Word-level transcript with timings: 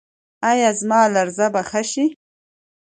ایا 0.49 0.69
زما 0.79 1.01
لرزه 1.13 1.47
به 1.53 1.61
ښه 1.69 1.81
شي؟ 1.91 2.05